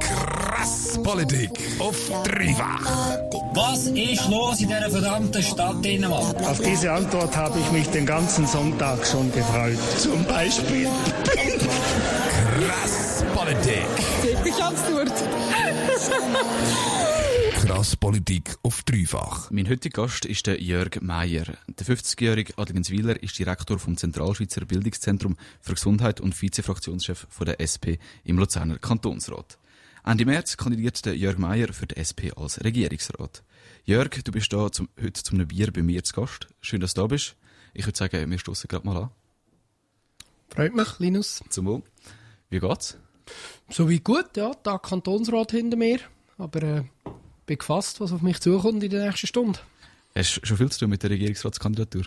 [0.00, 2.86] Krass Politik auf dreifach.
[3.54, 6.36] Was ist los in dieser verdammten Stadt Dänemark?
[6.46, 9.78] Auf diese Antwort habe ich mich den ganzen Sonntag schon gefreut.
[9.98, 10.88] Zum Beispiel.
[17.78, 19.52] Politik auf dreifach.
[19.52, 21.44] Mein heutiger Gast ist der Jörg Meier.
[21.68, 28.02] Der 50-jährige Adligenswiler ist Direktor vom Zentralschweizer Bildungszentrum für Gesundheit und Vizefraktionschef von der SP
[28.24, 29.58] im Luzerner Kantonsrat.
[30.04, 33.44] Ende März kandidiert der Jörg Meier für die SP als Regierungsrat.
[33.84, 36.48] Jörg, du bist da zum, heute zum Bier bei mir zu Gast.
[36.60, 37.36] Schön, dass du da bist.
[37.74, 39.10] Ich würde sagen, wir stoßen gerade mal an.
[40.48, 41.44] Freut mich, Linus.
[41.48, 41.82] Zum Wohl.
[42.50, 42.98] Wie geht's?
[43.70, 44.50] So wie gut, ja.
[44.64, 46.00] Da Kantonsrat hinter mir.
[46.38, 46.82] Aber äh,
[47.48, 49.58] bin gefasst, was auf mich zukommt in der nächsten Stunde.
[50.14, 52.04] Hast du schon viel zu tun mit der Regierungsratskandidatur?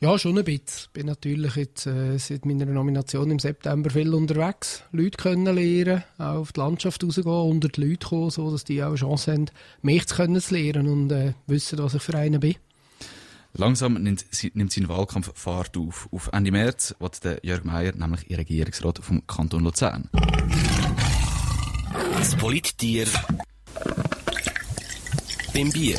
[0.00, 0.90] Ja, schon ein bisschen.
[0.92, 4.82] Bin natürlich jetzt äh, seit meiner Nomination im September viel unterwegs.
[4.92, 8.82] Leute können lernen, auch auf die Landschaft rausgehen, unter die Leute kommen, so dass die
[8.82, 9.46] auch eine Chance haben,
[9.80, 12.56] mich zu können zu lernen und äh, wissen, was ich für einen bin.
[13.54, 16.08] Langsam nimmt, nimmt sein Wahlkampf Fahrt auf.
[16.12, 20.10] Auf Ende März wird der Jörg Meier nämlich in Regierungsrat vom Kanton Luzern.
[22.18, 23.06] Das Polittier
[25.56, 25.98] beim Bier.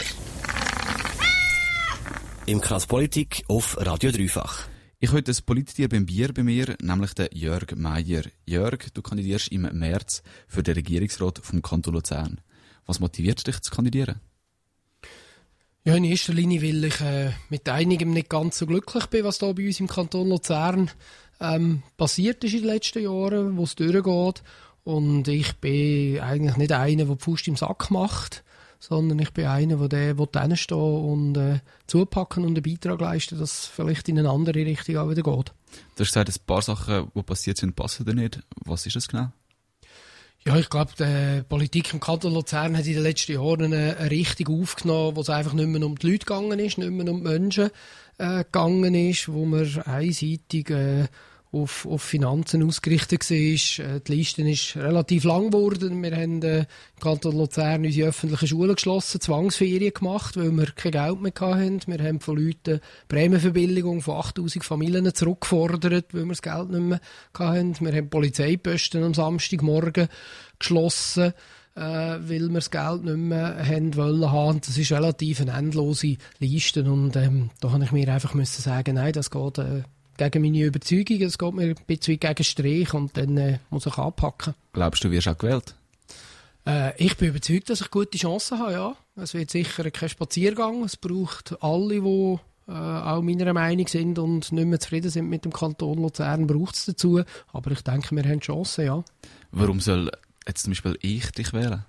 [2.45, 4.67] Im Krass Politik auf Radio Dreifach.
[4.99, 8.21] Ich heute das Politiker beim Bier bei mir, nämlich der Jörg Meier.
[8.45, 12.39] Jörg, du kandidierst im März für den Regierungsrat vom Kanton Luzern.
[12.85, 14.21] Was motiviert dich zu kandidieren?
[15.85, 19.39] Ja, in erster Linie, weil ich äh, mit einigem nicht ganz so glücklich bin, was
[19.39, 20.91] da bei uns im Kanton Luzern
[21.39, 24.43] ähm, passiert ist in den letzten Jahren, wo es durchgeht.
[24.83, 28.43] Und ich bin eigentlich nicht einer, der die Faust im Sack macht,
[28.79, 33.59] sondern ich bin einer, der, der stehen und äh, zupacken und einen Beitrag leisten, dass
[33.59, 35.53] es vielleicht in eine andere Richtung auch wieder geht.
[35.95, 38.39] Du hast gesagt, ein paar Sachen, die passiert sind, passen dir nicht.
[38.65, 39.31] Was ist das genau?
[40.45, 44.11] Ja, ich glaube, die Politik im Kanton Luzern hat in den letzten Jahren eine, eine
[44.11, 47.21] Richtung aufgenommen, wo es einfach nicht mehr um die Leute gegangen ist, nicht mehr um
[47.21, 47.69] die Menschen
[48.17, 51.07] äh, gegangen ist, wo man einseitig äh,
[51.51, 53.37] auf, auf Finanzen ausgerichtet war.
[53.37, 56.01] Äh, die Liste ist relativ lang geworden.
[56.01, 56.65] Wir haben äh, im
[56.99, 61.81] Kanton Luzern unsere öffentlichen Schulen geschlossen, Zwangsferien gemacht, weil wir kein Geld mehr hatten.
[61.87, 67.01] Wir haben von Leuten Prämienverbilligung von 8000 Familien zurückgefordert, weil wir das Geld nicht mehr
[67.33, 67.75] hatten.
[67.79, 70.07] Wir haben Polizeiposten am Samstagmorgen
[70.59, 71.33] geschlossen
[71.75, 74.61] äh, weil wir das Geld nicht mehr haben wollen haben.
[74.61, 78.95] Das ist relativ eine endlose Liste und ähm, da habe ich mir einfach müssen sagen,
[78.95, 79.83] nein, das geht äh,
[80.17, 83.97] gegen meine Überzeugung, es geht mir ein bisschen gegen Strich und dann äh, muss ich
[83.97, 84.55] anpacken.
[84.73, 85.75] Glaubst du, wirst auch gewählt?
[86.65, 88.95] Äh, ich bin überzeugt, dass ich gute Chancen habe, ja.
[89.15, 90.83] Es wird sicher kein Spaziergang.
[90.83, 95.45] Es braucht alle, die äh, auch meiner Meinung sind und nicht mehr zufrieden sind mit
[95.45, 97.23] dem Kanton Luzern, braucht es dazu.
[97.53, 99.03] Aber ich denke, wir haben Chancen, ja.
[99.51, 100.11] Warum soll
[100.45, 101.85] jetzt zum Beispiel ich dich wählen?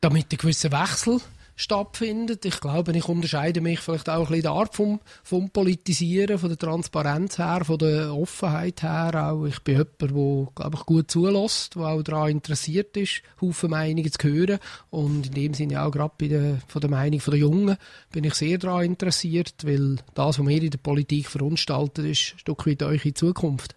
[0.00, 1.20] Damit ein gewisser Wechsel
[1.56, 2.44] stattfindet.
[2.44, 6.50] Ich glaube, ich unterscheide mich vielleicht auch ein bisschen der Art vom, vom Politisieren, von
[6.50, 9.32] der Transparenz her, von der Offenheit her.
[9.32, 13.70] Auch ich bin jemand, der, glaube ich, gut zulässt, der auch daran interessiert ist, Haufen
[13.70, 14.58] Meinungen zu hören.
[14.90, 17.76] Und in dem Sinne auch gerade bei der, von der Meinung der Jungen
[18.12, 22.38] bin ich sehr daran interessiert, weil das, was wir in der Politik verunstalten, ist ein
[22.38, 23.74] Stück weit eure Zukunft.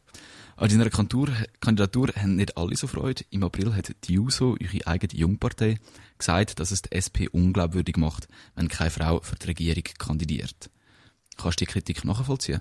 [0.60, 3.24] An deiner Kandidatur, haben nicht alle so Freude.
[3.30, 5.78] Im April hat die JUSO, eure eigene Jungpartei,
[6.18, 10.70] gesagt, dass es die SP unglaubwürdig macht, wenn keine Frau für die Regierung kandidiert.
[11.38, 12.60] Kannst du die Kritik nachvollziehen?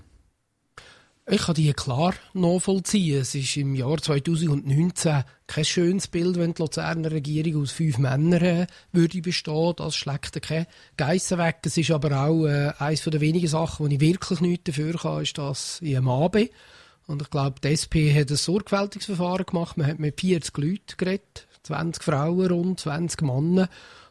[1.29, 3.19] Ich kann die klar nachvollziehen.
[3.19, 8.41] Es ist im Jahr 2019 kein schönes Bild, wenn die Luzerner Regierung aus fünf Männern
[8.41, 9.73] äh, würde bestehen.
[9.75, 11.57] Das schlägt keine Geissen weg.
[11.65, 15.21] Es ist aber auch äh, eines der wenigen Sachen, wo ich wirklich nichts dafür kann,
[15.21, 16.47] ist, dass ich ein Mann bin.
[17.09, 19.77] Und ich glaube, die SP hat ein sorgfältiges Verfahren gemacht.
[19.77, 23.67] Man hat mit 40 Leuten geredet, 20 Frauen rund, 20 Männer.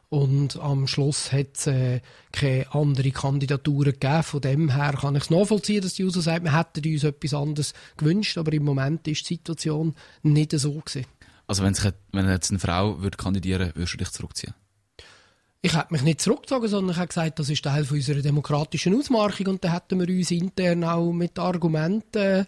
[0.09, 2.01] Und am Schluss hat es äh,
[2.33, 4.23] keine andere Kandidaturen gegeben.
[4.25, 7.35] Von dem her kann ich es nachvollziehen, dass die USA sagt, wir hätten uns etwas
[7.35, 8.37] anderes gewünscht.
[8.37, 9.95] Aber im Moment ist die Situation
[10.25, 11.07] nicht so gewesen.
[11.47, 11.77] Also wenn,
[12.11, 14.55] wenn jetzt eine Frau würde kandidieren würdest du dich zurückziehen?
[15.63, 19.47] Ich habe mich nicht zurückgezogen, sondern ich habe gesagt, das ist Teil unserer demokratischen Ausmarchung
[19.47, 22.45] und da hätten wir uns intern auch mit Argumenten äh,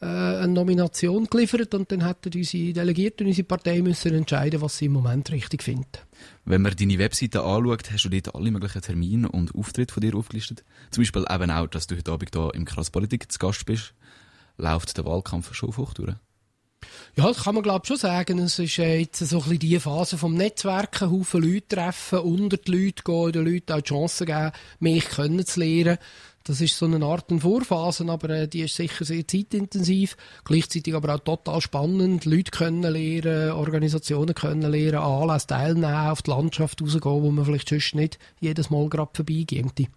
[0.00, 4.92] eine Nomination geliefert und dann hätten unsere Delegierten, unsere Partei müssen entscheiden, was sie im
[4.92, 5.86] Moment richtig finden.
[6.44, 10.14] Wenn man deine Webseite anschaut, hast du dort alle möglichen Termine und Auftritte von dir
[10.14, 10.64] aufgelistet.
[10.90, 13.94] Zum Beispiel eben auch, dass du heute Abend hier im Krasspolitik zu Gast bist.
[14.56, 16.14] Läuft der Wahlkampf schon hoch durch?
[17.16, 18.38] Ja, das kann man glaube schon sagen.
[18.38, 22.56] Es ist äh, jetzt so ein bisschen die Phase vom Netzwerken, Haufen Leute treffen, unter
[22.56, 25.98] die Leute gehen, den Leuten auch die Chance geben, mich kennenzulernen.
[26.46, 30.14] Das ist so eine Art Vorphase, aber äh, die ist sicher sehr zeitintensiv,
[30.44, 32.26] gleichzeitig aber auch total spannend.
[32.26, 37.46] Leute können lernen, Organisationen können lernen, an Anlässe teilnehmen, auf die Landschaft rausgehen, wo man
[37.46, 39.88] vielleicht sonst nicht jedes Mal gerade vorbeigeht.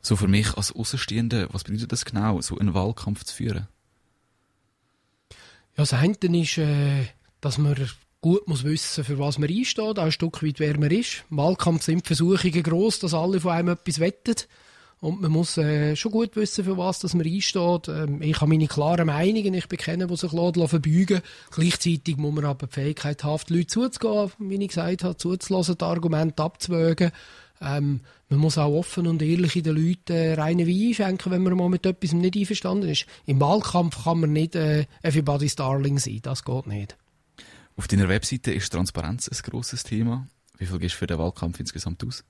[0.00, 3.68] So für mich als Außenstehender, was bedeutet das genau, so einen Wahlkampf zu führen?
[5.76, 7.04] Ja, das eine ist, äh,
[7.42, 7.76] dass man
[8.22, 11.24] gut muss wissen, für was man einsteht, auch ein Stück weit, wer man ist.
[11.30, 14.48] Im Wahlkampf sind Versuchungen gross, dass alle von einem etwas wettet.
[15.02, 17.88] Und man muss äh, schon gut wissen, für was dass man einsteht.
[17.88, 22.68] Ähm, ich habe meine klaren Meinungen, ich bekenne, die sich verbeugen Gleichzeitig muss man aber
[22.68, 27.10] die Fähigkeit haben, die Leute zuzugehen, wie ich gesagt habe, zuzulassen, die Argumente abzuwägen.
[27.60, 31.42] Ähm, man muss auch offen und ehrlich in den Leuten äh, reinen Wein einschenken, wenn
[31.42, 33.06] man mal mit etwas nicht einverstanden ist.
[33.26, 36.96] Im Wahlkampf kann man nicht äh, everybody's darling sein, das geht nicht.
[37.74, 40.28] Auf deiner Webseite ist Transparenz ein grosses Thema.
[40.58, 42.22] Wie viel gehst du für den Wahlkampf insgesamt aus?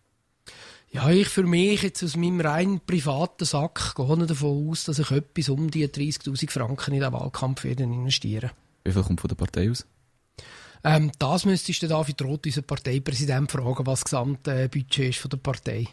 [0.95, 5.11] Ja, ich für mich jetzt aus meinem rein privaten Sack gehe davon aus, dass ich
[5.11, 8.51] etwas um die 30'000 Franken in den Wahlkampf werde investieren.
[8.85, 9.87] Wie viel kommt von der Partei aus?
[10.85, 15.31] Ähm, das müsstest du David Roth, unseren Parteipräsident, fragen, was das gesamte Budget ist von
[15.31, 15.89] der Partei.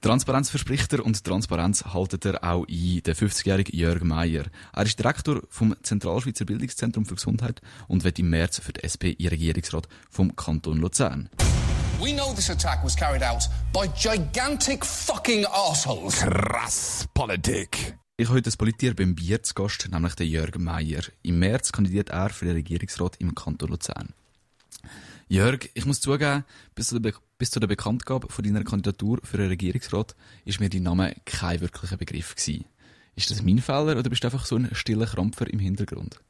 [0.00, 4.44] Transparenz verspricht er und Transparenz haltet er auch ein, der 50-jährige Jörg Meier.
[4.72, 9.18] Er ist Direktor vom Zentralschweizer Bildungszentrum für Gesundheit und wird im März für die SP
[9.18, 11.28] in Regierungsrat vom Kanton Luzern.
[12.00, 16.20] We know this attack was carried out by gigantic fucking assholes.
[16.20, 17.98] Krass Politik.
[18.16, 21.02] Ich habe heute das Politier beim Bier zu Gast, nämlich den Jörg Meier.
[21.24, 24.14] Im März kandidiert er für den Regierungsrat im Kanton Luzern.
[25.26, 26.44] Jörg, ich muss zugeben,
[26.76, 30.14] bis zu, der bis zu der Bekanntgabe von deiner Kandidatur für den Regierungsrat
[30.44, 32.64] ist mir dein Name kein wirklicher Begriff gewesen.
[33.16, 36.20] Ist das mein Fehler oder bist du einfach so ein stiller Krampfer im Hintergrund?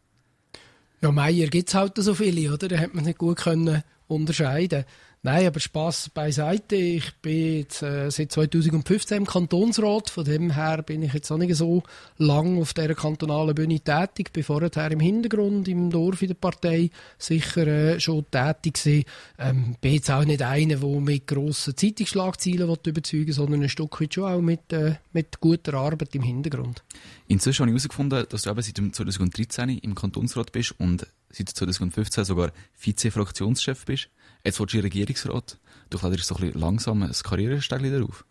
[1.03, 2.69] Ja, Meier gibt es halt so viele, oder?
[2.69, 4.87] Da hat man nicht gut können unterscheiden
[5.23, 6.76] Nein, aber Spaß beiseite.
[6.76, 10.11] Ich bin jetzt, äh, seit 2015 im Kantonsrat.
[10.11, 11.82] Von dem her bin ich jetzt auch nicht so
[12.19, 14.32] lang auf der kantonalen Bühne tätig.
[14.32, 19.05] Bin vorher im Hintergrund im Dorf in der Partei sicher äh, schon tätig gewesen.
[19.38, 24.00] Ähm, bin jetzt auch nicht einer, der mit grossen Zeitungsschlagzeilen überzeugen will, sondern ein Stück
[24.00, 26.85] weit schon auch mit, äh, mit guter Arbeit im Hintergrund.
[27.26, 32.25] Inzwischen habe ich herausgefunden, dass du eben seit 2013 im Kantonsrat bist und seit 2015
[32.25, 34.09] sogar Vize-Fraktionschef bist.
[34.49, 35.59] Jetzt willst du Regierungsrat.
[35.91, 38.25] Du kletterst so ein bisschen langsam ein Karrieresteg darauf.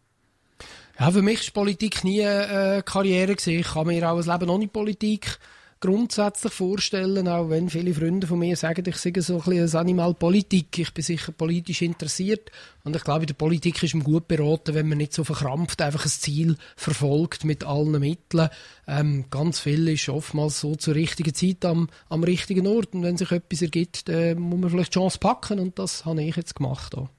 [1.00, 3.36] Ja, für mich war Politik nie äh, Karriere.
[3.36, 3.60] Gewesen.
[3.60, 5.38] Ich kann mir auch ein Leben ohne Politik
[5.80, 9.76] grundsätzlich vorstellen, auch wenn viele Freunde von mir sagen, ich sei so ein bisschen ein
[9.76, 10.80] Animal Politik.
[10.80, 12.52] Ich bin sicher politisch interessiert
[12.84, 15.82] und ich glaube, in der Politik ist man gut beraten, wenn man nicht so verkrampft
[15.82, 18.50] einfach ein Ziel verfolgt mit allen Mitteln.
[18.88, 23.18] Ähm, ganz viel ist oftmals so zur richtigen Zeit am, am richtigen Ort und wenn
[23.18, 26.56] sich etwas ergibt, dann muss man vielleicht die Chance packen und das habe ich jetzt
[26.56, 26.96] gemacht.
[26.96, 27.10] Auch.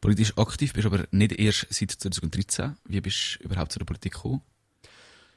[0.00, 2.76] Politisch aktiv bist du aber nicht erst seit 2013.
[2.84, 4.42] Wie bist du überhaupt zu der Politik gekommen?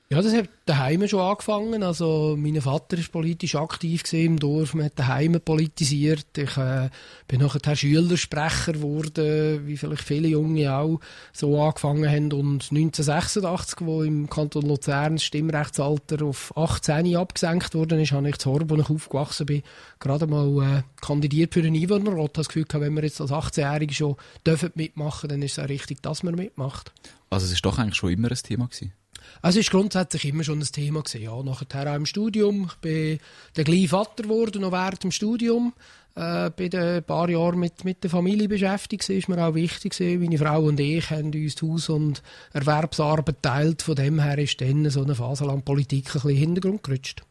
[0.09, 1.83] Ja, das hat daheim schon angefangen.
[1.83, 4.73] Also, mein Vater ist politisch aktiv im Dorf.
[4.73, 6.37] Man hat daheim politisiert.
[6.37, 6.89] Ich äh,
[7.27, 11.01] bin nachher Schülersprecher geworden, wie vielleicht viele Junge auch
[11.33, 12.31] so angefangen haben.
[12.31, 18.37] Und 1986, wo im Kanton Luzern das Stimmrechtsalter auf 18 abgesenkt worden ist, habe ich
[18.37, 19.61] zu Horb, wo ich aufgewachsen bin,
[19.99, 22.29] gerade mal äh, kandidiert für den Einwohnerrat.
[22.29, 24.15] Ich das Gefühl, wenn wir jetzt als 18-Jährige schon
[24.45, 26.93] dürfen mitmachen, dann ist es auch richtig, dass man mitmacht.
[27.29, 28.93] Also, es ist doch eigentlich schon immer ein Thema gewesen.
[29.41, 31.01] Also war grundsätzlich immer schon ein Thema.
[31.01, 31.43] Gewesen, ja.
[31.43, 32.69] Nachher auch im Studium.
[32.69, 33.19] Ich bin
[33.55, 35.73] der gleiche Vater geworden, noch während dem Studium.
[36.15, 39.03] Äh, bin ein paar Jahre mit, mit der Familie beschäftigt.
[39.03, 39.99] Das ist mir auch wichtig.
[39.99, 43.81] Meine Frau und ich haben uns die Haus- und Erwerbsarbeit teilt.
[43.83, 46.83] Von dem her ist dann so eine Phase lang Politik ein bisschen in den Hintergrund
[46.83, 47.23] gerutscht.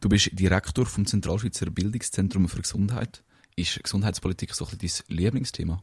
[0.00, 3.22] Du bist Direktor vom Zentralschweizer Bildungszentrum für Gesundheit.
[3.56, 5.82] Ist Gesundheitspolitik so ein bisschen dein Lieblingsthema?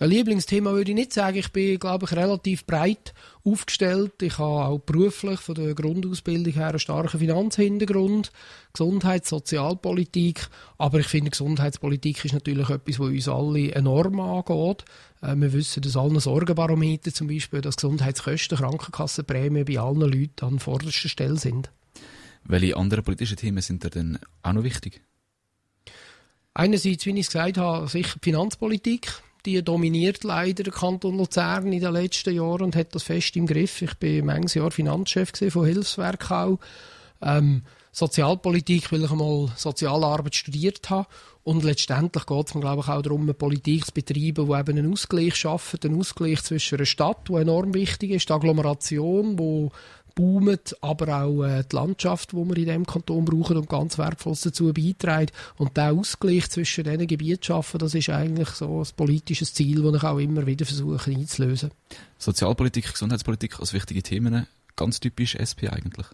[0.00, 1.38] Ein Lieblingsthema würde ich nicht sagen.
[1.38, 3.12] Ich bin, glaube ich, relativ breit
[3.42, 4.22] aufgestellt.
[4.22, 8.30] Ich habe auch beruflich von der Grundausbildung her einen starken Finanzhintergrund,
[8.72, 10.46] Gesundheits-, Sozialpolitik.
[10.76, 14.84] Aber ich finde, Gesundheitspolitik ist natürlich etwas, was uns alle enorm angeht.
[15.20, 20.58] Äh, wir wissen dass allen Sorgenbarometer zum Beispiel, dass Gesundheitskosten, Krankenkassenprämien bei allen Leuten an
[20.60, 21.72] vorderster Stelle sind.
[22.44, 25.02] Welche anderen politischen Themen sind da denn auch noch wichtig?
[26.54, 31.72] Einerseits, wie ich es gesagt habe, sicher die Finanzpolitik die dominiert leider der Kanton Luzern
[31.72, 33.82] in den letzten Jahren und hat das fest im Griff.
[33.82, 36.58] Ich bin manches Jahr Finanzchef von Hilfswerk auch.
[37.22, 41.08] Ähm, Sozialpolitik, weil ich einmal Sozialarbeit studiert habe.
[41.42, 44.78] Und letztendlich geht es mir, glaube ich, auch darum, eine Politik zu betreiben, die eben
[44.78, 49.68] einen Ausgleich schafft, einen Ausgleich zwischen einer Stadt, die enorm wichtig ist, die Agglomeration, die
[50.18, 54.36] boomt, aber auch äh, die Landschaft, die wir in diesem Kanton brauchen und ganz wertvoll
[54.42, 55.32] dazu beiträgt.
[55.56, 59.94] Und der Ausgleich zwischen diesen Gebieten schaffen, das ist eigentlich so ein politisches Ziel, das
[59.94, 61.70] ich auch immer wieder versuche einzulösen.
[62.18, 66.06] Sozialpolitik, Gesundheitspolitik als wichtige Themen ganz typisch SP eigentlich?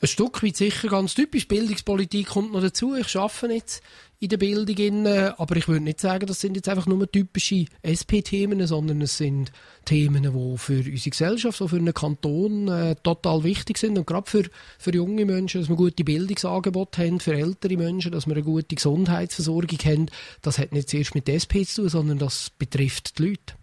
[0.00, 1.48] Ein Stück weit sicher ganz typisch.
[1.48, 2.94] Bildungspolitik kommt noch dazu.
[2.94, 3.82] Ich arbeite jetzt
[4.20, 8.66] in der Bildung, aber ich würde nicht sagen, das sind jetzt einfach nur typische SP-Themen,
[8.66, 9.52] sondern es sind
[9.84, 14.44] Themen, die für unsere Gesellschaft, für einen Kanton äh, total wichtig sind und gerade für,
[14.78, 18.74] für junge Menschen, dass wir gute Bildungsangebote haben, für ältere Menschen, dass wir eine gute
[18.74, 20.06] Gesundheitsversorgung haben,
[20.42, 23.54] das hat nicht zuerst mit SP zu tun, sondern das betrifft die Leute.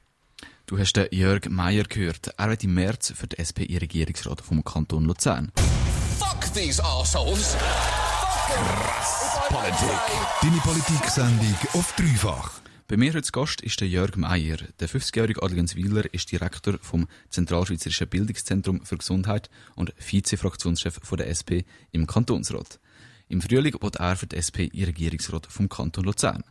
[0.68, 2.34] Du hast den Jörg Meier gehört.
[2.38, 5.52] Er wird im März für die SP in Regierungsrat vom Kanton Luzern.
[6.19, 7.55] Fuck these assholes.
[9.50, 10.00] Politik.
[10.41, 12.62] Deine Politik-Sendung auf dreifach.
[12.88, 14.57] Bei mir heute Gast ist der Jörg Meier.
[14.79, 22.07] Der 50-jährige Adligenswiler ist Direktor vom Zentralschweizerischen Bildungszentrum für Gesundheit und Vize-Fraktionschef der SP im
[22.07, 22.79] Kantonsrat.
[23.27, 26.43] Im Frühling wird er für die SP in Regierungsrat vom Kanton Luzern.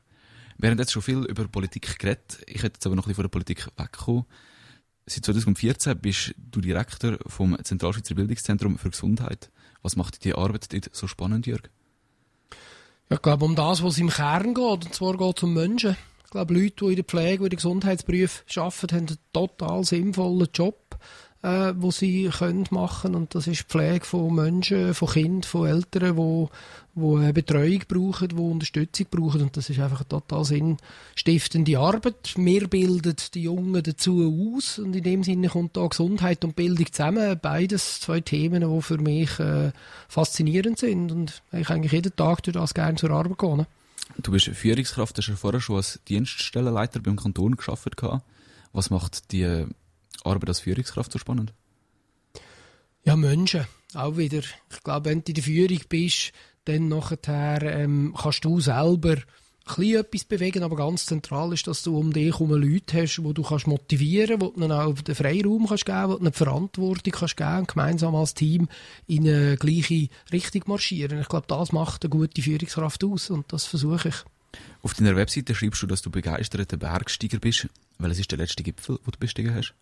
[0.58, 2.38] Wir haben jetzt schon viel über Politik geredet.
[2.46, 4.24] Ich hätte jetzt aber noch ein bisschen von der Politik weggekommen.
[5.06, 9.50] Seit 2014 bist du Direktor vom Zentralschweizer Bildungszentrum für Gesundheit.
[9.84, 11.68] Was macht die Arbeit dort so spannend, Jörg?
[13.10, 15.94] Ja, ich glaube, um das, was im Kern geht, und zwar geht es um Menschen.
[16.24, 20.48] Ich glaube, Leute, die in der Pflege, in den Gesundheitsberufen arbeiten, haben einen total sinnvollen
[20.54, 20.83] Job,
[21.44, 25.68] äh, wo sie können machen und das ist die Pflege von Menschen, von Kindern, von
[25.68, 26.50] Eltern, wo
[26.96, 32.34] wo Betreuung brauchen, wo Unterstützung brauchen und das ist einfach eine total sinnstiftende Arbeit.
[32.36, 36.86] Wir bilden die Jungen dazu aus und in dem Sinne kommt da Gesundheit und Bildung
[36.92, 37.38] zusammen.
[37.42, 39.72] Beides zwei Themen, die für mich äh,
[40.08, 43.56] faszinierend sind und ich eigentlich jeden Tag durch das gerne zur Arbeit gehe.
[43.56, 43.66] Ne?
[44.22, 47.96] Du bist Führungskraft, hast ja vorher schon als Dienststellenleiter beim Kanton geschafft.
[48.72, 49.66] Was macht die
[50.24, 51.52] Arbeit als Führungskraft so spannend?
[53.04, 53.66] Ja, Menschen.
[53.94, 54.38] Auch wieder.
[54.38, 56.32] Ich glaube, wenn du in der Führung bist,
[56.64, 59.16] dann nachher ähm, kannst du selber
[59.78, 63.42] etwas bewegen, aber ganz zentral ist, dass du um dich herum Leute hast, die du
[63.42, 67.12] kannst motivieren kannst, wo du auch den Freiraum kannst geben kannst, wo du die Verantwortung
[67.12, 68.68] kannst geben und gemeinsam als Team
[69.06, 71.20] in eine gleiche Richtung marschieren.
[71.20, 74.16] Ich glaube, das macht eine gute Führungskraft aus und das versuche ich.
[74.82, 77.68] Auf deiner Webseite schreibst du, dass du begeisterter Bergsteiger bist.
[77.98, 79.74] Welches ist der letzte Gipfel, den du bestiegen hast?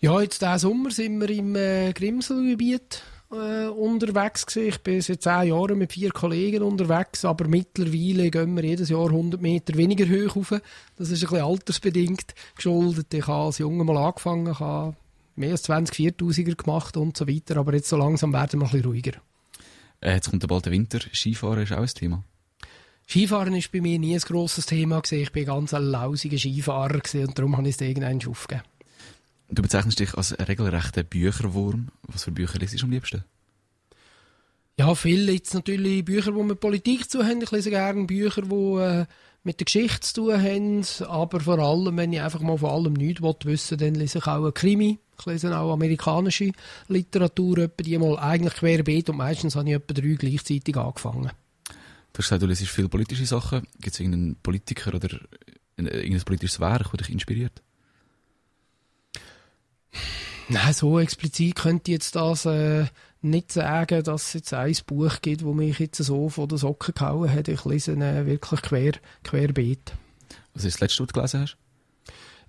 [0.00, 4.68] Ja, jetzt diesen Sommer sind wir im äh, Grimselgebiet äh, unterwegs gewesen.
[4.68, 9.06] Ich bin seit zehn Jahren mit vier Kollegen unterwegs, aber mittlerweile gehen wir jedes Jahr
[9.06, 10.60] 100 Meter weniger hoch rauf.
[10.96, 13.12] Das ist ein bisschen altersbedingt geschuldet.
[13.14, 14.96] Ich habe als Junge mal angefangen, habe
[15.34, 18.72] mehr als 20 4000er gemacht und so weiter, aber jetzt so langsam werden wir ein
[18.72, 19.12] bisschen ruhiger.
[20.00, 21.00] Äh, jetzt kommt der bald der Winter.
[21.12, 22.24] Skifahren ist auch ein Thema.
[23.08, 25.22] Skifahren ist bei mir nie ein grosses Thema gewesen.
[25.22, 28.66] Ich bin ganz ein lausiger Skifahrer gewesen und darum habe ich es irgendwann aufgegeben.
[29.48, 31.88] Du bezeichnest dich als regelrechter Bücherwurm.
[32.02, 33.24] Was für Bücher liest du am liebsten?
[34.78, 37.40] Ja, viele jetzt natürlich Bücher, die mit Politik zu haben.
[37.40, 39.06] Ich lese gerne Bücher, die äh,
[39.44, 40.84] mit der Geschichte zu tun haben.
[41.08, 44.26] Aber vor allem, wenn ich einfach mal von allem nichts wissen will, dann lese ich
[44.26, 44.98] auch einen Krimi.
[45.18, 46.52] Ich lese auch amerikanische
[46.88, 51.30] Literatur, etwa die mal eigentlich querbeet und meistens habe ich etwa drei gleichzeitig angefangen.
[52.12, 53.66] Du hast gesagt, du lesest viele politische Sachen.
[53.80, 55.20] Gibt es irgendeinen Politiker oder
[55.76, 57.62] irgendein politisches Werk, das dich inspiriert?
[60.48, 62.84] Nein, so explizit könnte ich jetzt das äh,
[63.20, 66.94] nicht sagen, dass es jetzt ein Buch gibt, wo mich jetzt so von den Socken
[66.94, 67.48] gehauen hat.
[67.48, 68.92] Ich lese äh, wirklich quer,
[69.24, 69.94] querbeet.
[70.54, 71.56] Was ist das letzte, was du gelesen hast?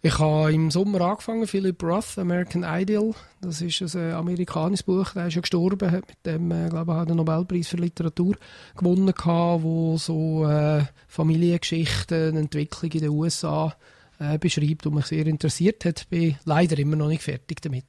[0.03, 3.15] Ich habe im Sommer angefangen, Philip Roth, American Ideal.
[3.41, 6.95] Das ist ein äh, amerikanisches Buch, der ist ja gestorben, hat mit dem, äh, glaube
[6.99, 8.35] ich, den Nobelpreis für Literatur
[8.75, 13.75] gewonnen gehabt, wo so äh, Familiengeschichten, Entwicklung in den USA
[14.19, 16.09] äh, beschreibt und mich sehr interessiert hat.
[16.09, 17.85] Bin leider immer noch nicht fertig damit.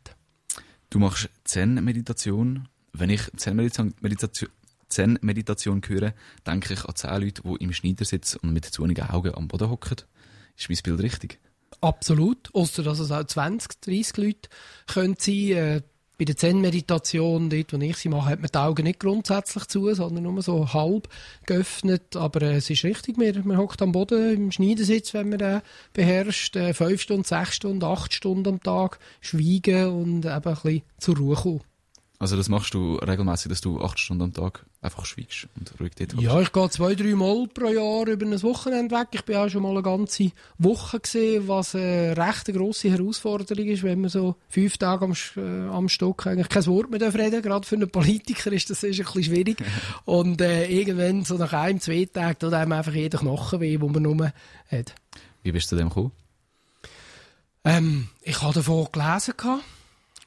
[0.91, 2.69] Du machst Zen-Meditation.
[2.93, 4.49] Wenn ich Zen-Meditation
[4.89, 6.15] Zen-Meditation höre,
[6.47, 9.99] denke ich an zehn Leute, die im Schneidersitz und mit zunigen Augen am Boden hocken.
[10.57, 11.39] Ist mein Bild richtig?
[11.81, 12.53] Absolut.
[12.55, 14.49] Außer dass es auch 20, 30 Leute
[14.87, 15.83] können sein äh,
[16.19, 19.95] bei der Zen-Meditation, dort, wo ich sie mache, hat man die Augen nicht grundsätzlich zu,
[19.95, 21.09] sondern nur so halb
[21.47, 22.17] geöffnet.
[22.17, 25.63] Aber äh, es ist richtig, man, man hockt am Boden im Schneidersitz, wenn man den
[25.93, 30.83] beherrscht, äh, fünf Stunden, sechs Stunden, acht Stunden am Tag schweigen und eben ein bisschen
[30.99, 31.61] zur Ruhe kommen.
[32.21, 35.93] Also das machst du regelmäßig, dass du acht Stunden am Tag einfach schweigst und ruhig
[35.97, 36.25] dort hockst?
[36.25, 39.09] Ja, ich gehe zwei, drei Mal pro Jahr über ein Wochenende weg.
[39.13, 43.85] Ich bin auch schon mal eine ganze Woche gesehen, was eine recht grosse Herausforderung ist,
[43.85, 47.65] wenn man so fünf Tage am, äh, am Stock eigentlich kein Wort mehr reden Gerade
[47.65, 49.59] für einen Politiker ist das ist ein bisschen schwierig.
[50.05, 53.93] und äh, irgendwann, so nach einem, zwei Tagen, tut einem einfach jeder Knochen weh, den
[53.93, 54.33] man nur
[54.73, 54.95] hat.
[55.45, 56.11] Wie bist du zu dem gekommen?
[57.63, 59.35] Ähm, ich habe davon gelesen.
[59.37, 59.63] Gehabt.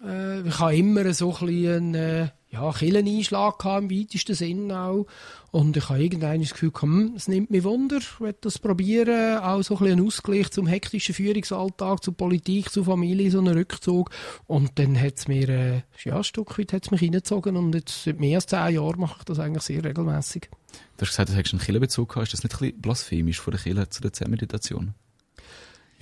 [0.04, 5.06] Äh, ich habe immer so ein bisschen, äh, ja, Killeneinschlag gehabt, im weitesten Sinn auch.
[5.52, 9.62] Und ich habe irgendwann das Gefühl, hm, es nimmt mich Wunder, ich das probieren, auch
[9.62, 14.12] so ein bisschen Ausgleich zum hektischen Führungsalltag, zur Politik, zur Familie, so einen Rückzug.
[14.48, 18.04] Und dann hat es mir, äh, ja, ein Stück weit hat's mich reingezogen und jetzt
[18.04, 20.50] seit mehr als zehn Jahren mache ich das eigentlich sehr regelmäßig.
[20.98, 22.28] Du hast gesagt, du hättest einen Killenbezug gehabt.
[22.28, 24.94] Ist das nicht ein bisschen blasphemisch von der Kille zu der Zen-Meditation?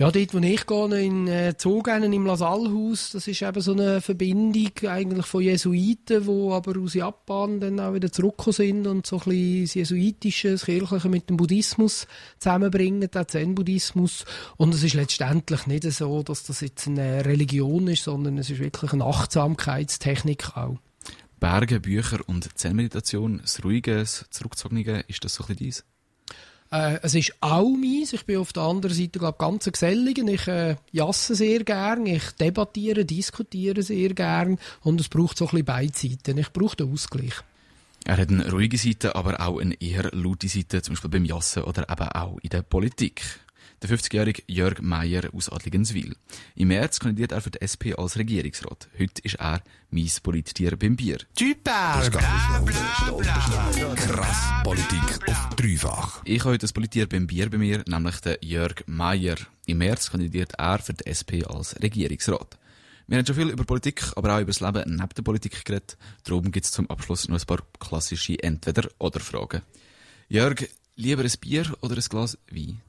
[0.00, 4.00] Ja, dort, wo ich gehe, in äh, Zogenen im Lasallhaus, das ist eben so eine
[4.00, 9.18] Verbindung eigentlich von Jesuiten, die aber aus Japan dann auch wieder zurückgekommen sind und so
[9.18, 12.06] ein bisschen das Jesuitische, das Kirchliche mit dem Buddhismus
[12.38, 14.24] zusammenbringen, den Zen-Buddhismus.
[14.56, 18.58] Und es ist letztendlich nicht so, dass das jetzt eine Religion ist, sondern es ist
[18.58, 20.78] wirklich eine Achtsamkeitstechnik auch.
[21.40, 25.84] Berge, Bücher und Zen-Meditation, das Ruhige, das Zurückzogene, ist das so ein bisschen dies?
[26.70, 28.12] Äh, es ist auch meins.
[28.12, 30.28] Ich bin auf der anderen Seite, glaube ganz geselligen.
[30.28, 35.50] Ich äh, jasse sehr gern, ich debattiere, diskutiere sehr gern und es braucht so ein
[35.50, 36.38] bisschen beide Seiten.
[36.38, 37.34] Ich brauche den Ausgleich.
[38.04, 41.64] Er hat eine ruhige Seite, aber auch eine eher laute Seite, zum Beispiel beim Jassen
[41.64, 43.22] oder eben auch in der Politik.
[43.82, 46.14] Der 50-jährige Jörg Meier aus Adligenswil.
[46.54, 48.88] Im März kandidiert er für die SP als Regierungsrat.
[48.98, 51.16] Heute ist er mein Polittier beim Bier.
[51.34, 52.20] Das geht
[53.96, 56.20] Krass Politik auf dreifach.
[56.26, 59.36] Ich habe heute das Politier beim Bier bei mir, nämlich den Jörg Meier.
[59.64, 62.58] Im März kandidiert er für die SP als Regierungsrat.
[63.06, 65.96] Wir haben schon viel über Politik, aber auch über das Leben neben der Politik geredet.
[66.24, 69.62] Darum gibt es zum Abschluss noch ein paar klassische Entweder-Oder-Fragen.
[70.28, 72.82] Jörg, lieber ein Bier oder ein Glas Wein?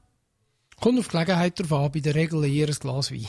[0.82, 3.28] Kommt auf die Gelegenheit drauf an, bei der Regel eher ein Glas Wein.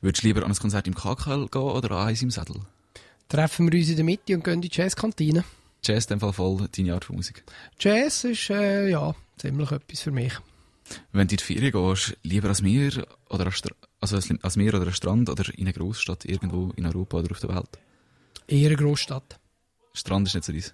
[0.00, 2.60] Würdest du lieber an ein Konzert im KKL gehen oder an eins im Sattel?
[3.28, 5.42] Treffen wir uns in der Mitte und gehen in die Jazzkantine.
[5.82, 7.42] Jazz in dem Fall voll deine Art von Musik.
[7.80, 10.32] Jazz ist, äh, ja, ziemlich etwas für mich.
[11.10, 13.60] Wenn du in die Ferien gehst, lieber als Meer oder als,
[13.98, 17.32] also als, als Meer oder ein Strand oder in eine Großstadt irgendwo in Europa oder
[17.32, 17.78] auf der Welt?
[18.46, 19.40] Eher eine Großstadt.
[19.92, 20.72] Strand ist nicht so deins.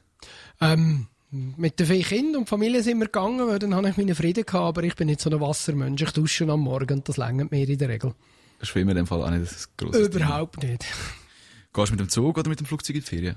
[0.60, 4.14] Ähm, mit den vier Kindern und Familie sind wir gegangen, weil dann habe ich meinen
[4.14, 6.02] Frieden gehabt, aber ich bin nicht so ein Wassermensch.
[6.02, 8.14] Ich dusche am Morgen und das längert mir in der Regel.
[8.62, 10.82] Schwimmen in dem Fall auch nicht das grosse Überhaupt nicht.
[10.82, 10.88] Ding.
[11.72, 13.36] Gehst du mit dem Zug oder mit dem Flugzeug in die Ferien?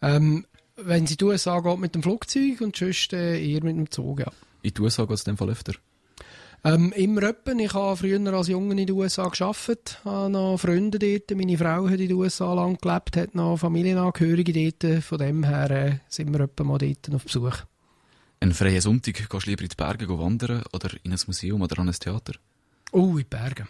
[0.00, 0.44] Ähm,
[0.76, 4.20] wenn sie die USA geht mit dem Flugzeug und sonst äh, eher mit dem Zug,
[4.20, 4.32] ja.
[4.62, 5.74] In die USA geht es in dem Fall öfter.
[6.64, 7.58] Ähm, immer öppen.
[7.58, 11.36] Ich habe früher als Junge in den USA gearbeitet, habe noch Freunde dort.
[11.36, 15.02] Meine Frau hat in den USA lang gelebt, hat noch Familienangehörige dort.
[15.02, 17.56] Von dem her äh, sind wir öppen mal dort auf Besuch.
[18.38, 21.80] Einen freien Sonntag gehst du lieber in die Berge wandern oder in ein Museum oder
[21.80, 22.34] an ein Theater?
[22.92, 23.66] Oh, in die Berge.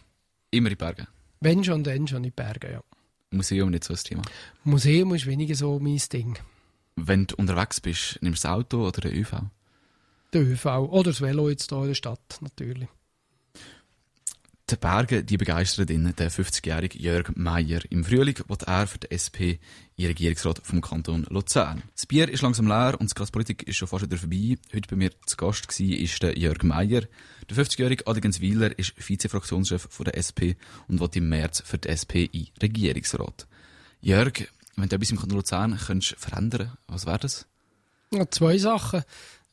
[0.50, 1.06] Immer in die Berge.
[1.40, 2.82] Wenn schon, dann schon in die Berge, ja.
[3.30, 4.22] Museum nicht so ein Thema.
[4.64, 6.38] Museum ist weniger so mein Ding.
[6.96, 9.42] Wenn du unterwegs bist, nimmst du das Auto oder den ÖV?
[10.32, 12.88] Der ÖV oder das Velo jetzt hier in der Stadt, natürlich.
[14.70, 17.80] Die Berge, die begeistern ihn, der 50-jährige Jörg Meier.
[17.90, 19.60] Im Frühling wird er für die SP
[19.96, 21.82] in Regierungsrat vom Kanton Luzern.
[21.94, 24.56] Das Bier ist langsam leer und das Glas Politik ist schon fast wieder vorbei.
[24.72, 27.02] Heute bei mir zu Gast war ist der Jörg Meier.
[27.50, 30.56] Der 50-jährige Adigens-Wieler ist Vizefraktionschef von der SP
[30.88, 33.46] und wird im März für die SP in Regierungsrat.
[34.00, 37.46] Jörg, wenn du etwas im Kanton Luzern könntest verändern, was wäre das?
[38.10, 39.02] Ja, zwei Sachen.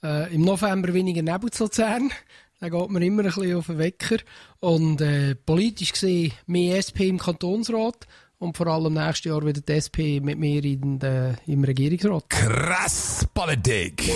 [0.03, 2.11] Äh, Im November weniger Nebel zu Luzern.
[2.59, 4.17] Da geht man immer ein bisschen auf den Wecker.
[4.59, 8.07] Und äh, politisch gesehen mehr SP im Kantonsrat
[8.39, 12.29] und vor allem nächstes Jahr wieder die SP mit mir in der, im Regierungsrat.
[12.29, 14.09] Krass Politik.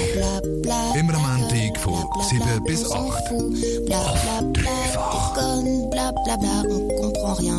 [0.95, 2.95] Immer am Montag von 7 bis 8.
[2.95, 5.13] Auf dreifach.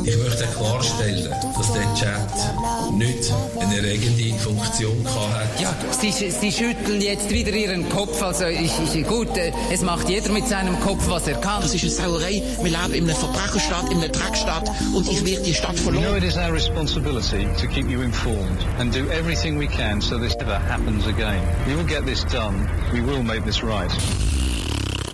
[0.04, 5.60] Ich möchte klarstellen, dass der Chat nicht eine regende Funktion hat.
[5.60, 8.22] Ja, Sie, Sie schütteln jetzt wieder Ihren Kopf.
[8.22, 11.62] Also ich, ich, gut, äh, es macht jeder mit seinem Kopf, was er kann.
[11.62, 12.42] Das ist eine Sauerei.
[12.62, 16.22] Wir leben in einer Verbrecherstadt, in einer Dreckstadt und ich werde die Stadt verloren.
[16.54, 21.66] Responsibility to keep you informed and do everything we can so this never happens again.
[21.66, 22.70] We will get this done.
[22.92, 23.90] We will make this right.